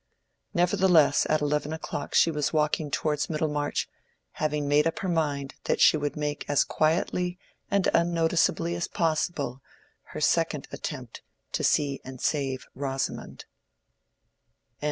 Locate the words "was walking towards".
2.31-3.29